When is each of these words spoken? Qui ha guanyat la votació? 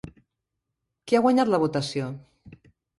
Qui 1.05 1.19
ha 1.19 1.23
guanyat 1.27 1.55
la 1.55 1.63
votació? 1.67 2.13